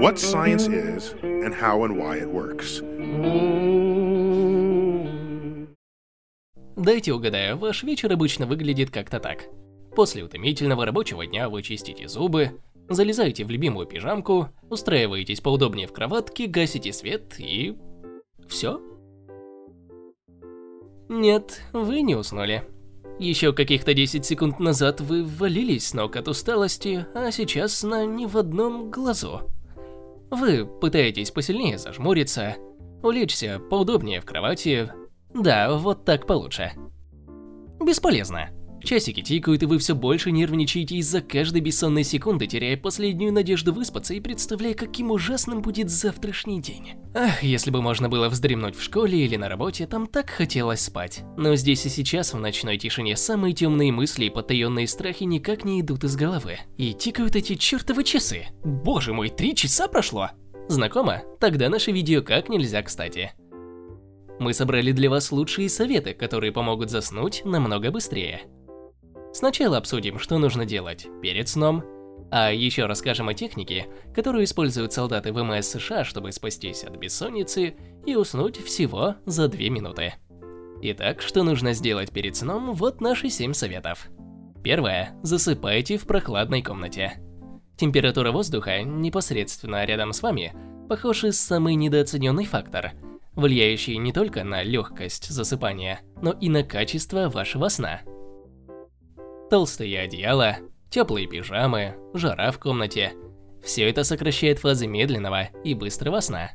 [0.00, 2.82] what science is and how and why it works.
[6.76, 9.44] Дайте угадаю, ваш вечер обычно выглядит как-то так.
[9.94, 12.58] После утомительного рабочего дня вы чистите зубы,
[12.88, 17.76] залезаете в любимую пижамку, устраиваетесь поудобнее в кроватке, гасите свет и...
[18.48, 18.80] все?
[21.08, 22.64] Нет, вы не уснули.
[23.18, 28.26] Еще каких-то 10 секунд назад вы валились с ног от усталости, а сейчас сна ни
[28.26, 29.51] в одном глазу.
[30.32, 32.56] Вы пытаетесь посильнее зажмуриться,
[33.02, 34.90] улечься поудобнее в кровати.
[35.34, 36.72] Да, вот так получше.
[37.78, 38.48] Бесполезно.
[38.84, 44.14] Часики тикают, и вы все больше нервничаете из-за каждой бессонной секунды, теряя последнюю надежду выспаться
[44.14, 46.92] и представляя, каким ужасным будет завтрашний день.
[47.14, 51.22] Ах, если бы можно было вздремнуть в школе или на работе, там так хотелось спать.
[51.36, 55.80] Но здесь и сейчас, в ночной тишине, самые темные мысли и потаенные страхи никак не
[55.80, 56.58] идут из головы.
[56.76, 58.46] И тикают эти чертовы часы.
[58.64, 60.30] Боже мой, три часа прошло!
[60.68, 61.22] Знакомо?
[61.40, 63.32] Тогда наше видео как нельзя кстати.
[64.38, 68.42] Мы собрали для вас лучшие советы, которые помогут заснуть намного быстрее.
[69.32, 71.82] Сначала обсудим, что нужно делать перед сном,
[72.30, 77.74] а еще расскажем о технике, которую используют солдаты ВМС США, чтобы спастись от бессонницы
[78.06, 80.14] и уснуть всего за 2 минуты.
[80.82, 84.08] Итак, что нужно сделать перед сном, вот наши 7 советов.
[84.62, 85.14] Первое.
[85.22, 87.14] Засыпайте в прохладной комнате.
[87.76, 90.54] Температура воздуха, непосредственно рядом с вами,
[90.88, 92.92] похоже, самый недооцененный фактор,
[93.34, 98.02] влияющий не только на легкость засыпания, но и на качество вашего сна
[99.52, 100.56] толстые одеяла,
[100.88, 103.12] теплые пижамы, жара в комнате.
[103.62, 106.52] Все это сокращает фазы медленного и быстрого сна.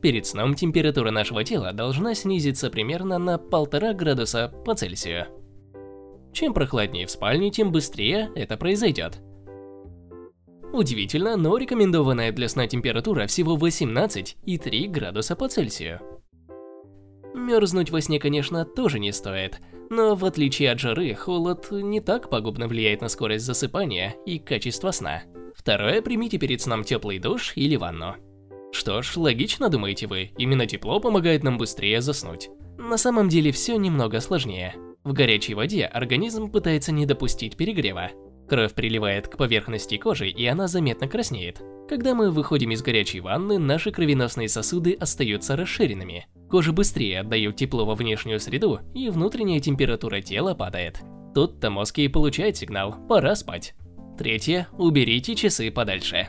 [0.00, 5.26] Перед сном температура нашего тела должна снизиться примерно на 1,5 градуса по Цельсию.
[6.32, 9.18] Чем прохладнее в спальне, тем быстрее это произойдет.
[10.72, 15.98] Удивительно, но рекомендованная для сна температура всего 18,3 градуса по Цельсию.
[17.42, 19.60] Мерзнуть во сне, конечно, тоже не стоит,
[19.90, 24.92] но в отличие от жары, холод не так пагубно влияет на скорость засыпания и качество
[24.92, 25.24] сна.
[25.52, 28.14] Второе, примите перед сном теплый душ или ванну.
[28.70, 32.48] Что ж, логично, думаете вы, именно тепло помогает нам быстрее заснуть.
[32.78, 34.76] На самом деле все немного сложнее.
[35.02, 38.12] В горячей воде организм пытается не допустить перегрева.
[38.48, 41.60] Кровь приливает к поверхности кожи, и она заметно краснеет.
[41.88, 46.28] Когда мы выходим из горячей ванны, наши кровеносные сосуды остаются расширенными.
[46.52, 51.00] Кожа быстрее отдает тепло во внешнюю среду, и внутренняя температура тела падает.
[51.34, 53.74] Тут-то мозг и получает сигнал «пора спать».
[54.18, 54.68] Третье.
[54.76, 56.28] Уберите часы подальше.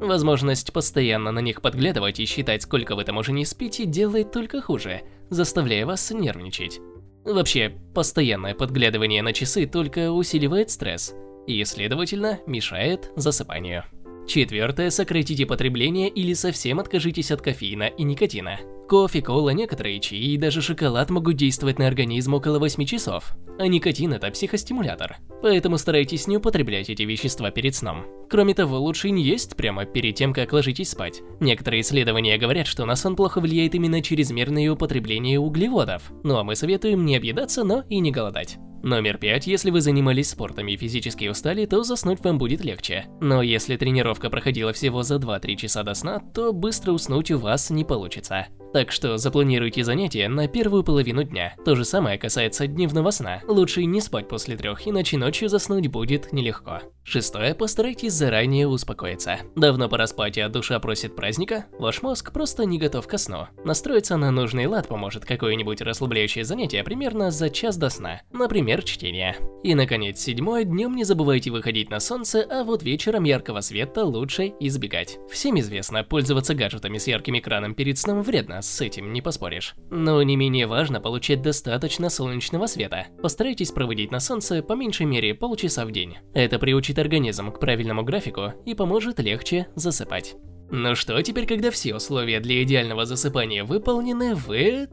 [0.00, 4.62] Возможность постоянно на них подглядывать и считать, сколько вы там уже не спите, делает только
[4.62, 6.78] хуже, заставляя вас нервничать.
[7.24, 11.16] Вообще, постоянное подглядывание на часы только усиливает стресс
[11.48, 13.82] и, следовательно, мешает засыпанию.
[14.26, 14.90] Четвертое.
[14.90, 18.58] Сократите потребление или совсем откажитесь от кофеина и никотина.
[18.88, 23.66] Кофе, кола, некоторые чаи и даже шоколад могут действовать на организм около 8 часов, а
[23.66, 25.16] никотин– это психостимулятор.
[25.40, 28.04] Поэтому старайтесь не употреблять эти вещества перед сном.
[28.28, 31.22] Кроме того, лучше не есть прямо перед тем, как ложитесь спать.
[31.40, 36.12] Некоторые исследования говорят, что на сон плохо влияет именно чрезмерное употребление углеводов.
[36.22, 38.58] Ну а мы советуем не объедаться, но и не голодать.
[38.84, 39.46] Номер пять.
[39.46, 43.06] Если вы занимались спортом и физически устали, то заснуть вам будет легче.
[43.18, 47.70] Но если тренировка проходила всего за 2-3 часа до сна, то быстро уснуть у вас
[47.70, 48.48] не получится.
[48.74, 51.54] Так что запланируйте занятия на первую половину дня.
[51.64, 53.40] То же самое касается дневного сна.
[53.46, 56.80] Лучше не спать после трех, иначе ночью заснуть будет нелегко.
[57.04, 57.54] Шестое.
[57.54, 59.38] Постарайтесь заранее успокоиться.
[59.54, 61.66] Давно пора спать, а душа просит праздника?
[61.78, 63.46] Ваш мозг просто не готов ко сну.
[63.64, 68.22] Настроиться на нужный лад поможет какое-нибудь расслабляющее занятие примерно за час до сна.
[68.32, 69.36] Например, чтение.
[69.62, 70.64] И, наконец, седьмое.
[70.64, 75.18] Днем не забывайте выходить на солнце, а вот вечером яркого света лучше избегать.
[75.30, 79.74] Всем известно, пользоваться гаджетами с ярким экраном перед сном вредно, с этим не поспоришь.
[79.90, 83.06] Но не менее важно получать достаточно солнечного света.
[83.22, 86.16] Постарайтесь проводить на солнце по меньшей мере полчаса в день.
[86.32, 90.36] Это приучит организм к правильному графику и поможет легче засыпать.
[90.70, 94.88] Ну что, теперь когда все условия для идеального засыпания выполнены, вы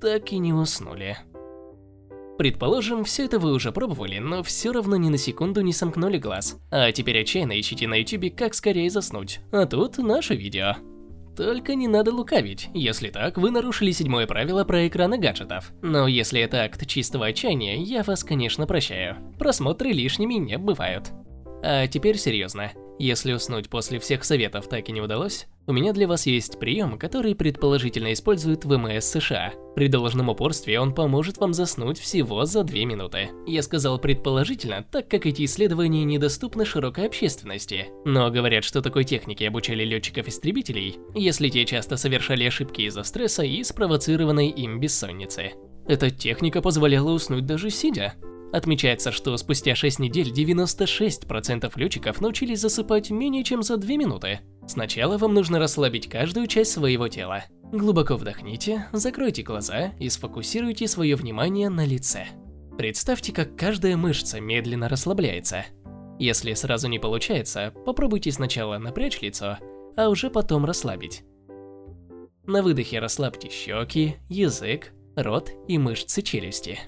[0.00, 1.18] так и не уснули.
[2.38, 6.56] Предположим, все это вы уже пробовали, но все равно ни на секунду не сомкнули глаз.
[6.70, 9.40] А теперь отчаянно ищите на ютубе, как скорее заснуть.
[9.50, 10.76] А тут наше видео.
[11.38, 12.68] Только не надо лукавить.
[12.74, 15.72] Если так, вы нарушили седьмое правило про экраны гаджетов.
[15.82, 19.18] Но если это акт чистого отчаяния, я вас, конечно, прощаю.
[19.38, 21.12] Просмотры лишними не бывают.
[21.62, 22.72] А теперь серьезно.
[22.98, 26.98] Если уснуть после всех советов так и не удалось, у меня для вас есть прием,
[26.98, 29.52] который предположительно использует ВМС США.
[29.76, 33.28] При должном упорстве он поможет вам заснуть всего за 2 минуты.
[33.46, 37.86] Я сказал предположительно, так как эти исследования недоступны широкой общественности.
[38.04, 43.62] Но говорят, что такой технике обучали летчиков-истребителей, если те часто совершали ошибки из-за стресса и
[43.62, 45.52] спровоцированной им бессонницы.
[45.86, 48.14] Эта техника позволяла уснуть даже сидя.
[48.52, 54.40] Отмечается, что спустя 6 недель 96% летчиков научились засыпать менее чем за 2 минуты.
[54.66, 57.44] Сначала вам нужно расслабить каждую часть своего тела.
[57.72, 62.26] Глубоко вдохните, закройте глаза и сфокусируйте свое внимание на лице.
[62.78, 65.66] Представьте, как каждая мышца медленно расслабляется.
[66.18, 69.58] Если сразу не получается, попробуйте сначала напрячь лицо,
[69.96, 71.22] а уже потом расслабить.
[72.46, 76.78] На выдохе расслабьте щеки, язык, рот и мышцы челюсти.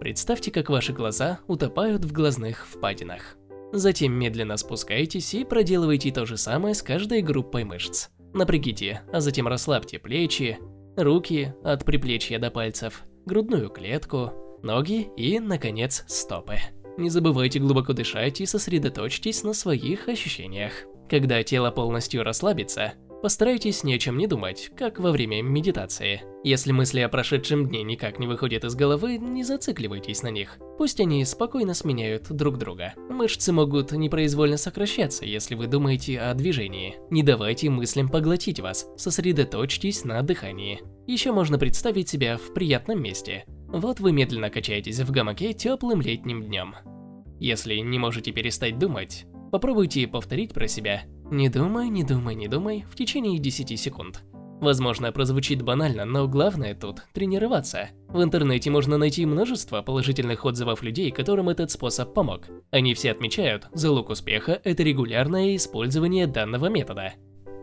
[0.00, 3.36] Представьте, как ваши глаза утопают в глазных впадинах.
[3.70, 8.08] Затем медленно спускайтесь и проделывайте то же самое с каждой группой мышц.
[8.32, 10.58] Напрягите, а затем расслабьте плечи,
[10.96, 14.32] руки от приплечья до пальцев, грудную клетку,
[14.62, 16.56] ноги и, наконец, стопы.
[16.96, 20.72] Не забывайте глубоко дышать и сосредоточьтесь на своих ощущениях.
[21.10, 26.22] Когда тело полностью расслабится, Постарайтесь ни о чем не думать, как во время медитации.
[26.42, 30.56] Если мысли о прошедшем дне никак не выходят из головы, не зацикливайтесь на них.
[30.78, 32.94] Пусть они спокойно сменяют друг друга.
[33.10, 36.96] Мышцы могут непроизвольно сокращаться, если вы думаете о движении.
[37.10, 40.80] Не давайте мыслям поглотить вас, сосредоточьтесь на дыхании.
[41.06, 43.44] Еще можно представить себя в приятном месте.
[43.68, 46.74] Вот вы медленно качаетесь в гамаке теплым летним днем.
[47.38, 52.84] Если не можете перестать думать, попробуйте повторить про себя не думай, не думай, не думай
[52.90, 54.22] в течение 10 секунд.
[54.60, 57.90] Возможно, прозвучит банально, но главное тут– тренироваться.
[58.08, 62.42] В интернете можно найти множество положительных отзывов людей, которым этот способ помог.
[62.70, 67.14] Они все отмечают, залог успеха– это регулярное использование данного метода.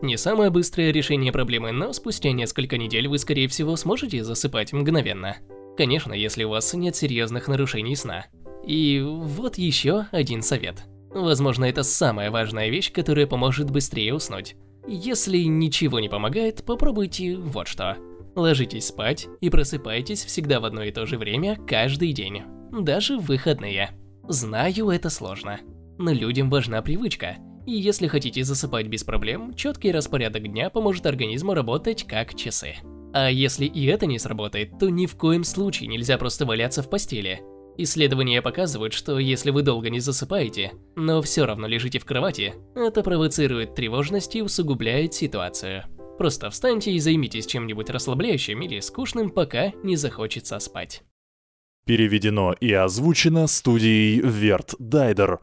[0.02, 5.36] Не самое быстрое решение проблемы, но спустя несколько недель вы, скорее всего, сможете засыпать мгновенно.
[5.76, 8.26] Конечно, если у вас нет серьезных нарушений сна.
[8.66, 14.56] И вот еще один совет– Возможно, это самая важная вещь, которая поможет быстрее уснуть.
[14.86, 17.96] Если ничего не помогает, попробуйте вот что.
[18.34, 23.26] Ложитесь спать и просыпайтесь всегда в одно и то же время каждый день, даже в
[23.26, 23.90] выходные.
[24.28, 25.60] Знаю, это сложно,
[25.98, 27.36] но людям важна привычка.
[27.66, 32.76] И если хотите засыпать без проблем, четкий распорядок дня поможет организму работать как часы.
[33.12, 36.88] А если и это не сработает, то ни в коем случае нельзя просто валяться в
[36.88, 37.42] постели.
[37.80, 43.04] Исследования показывают, что если вы долго не засыпаете, но все равно лежите в кровати, это
[43.04, 45.84] провоцирует тревожность и усугубляет ситуацию.
[46.18, 51.04] Просто встаньте и займитесь чем-нибудь расслабляющим или скучным, пока не захочется спать.
[51.86, 55.38] Переведено и озвучено студией Верт Дайдер.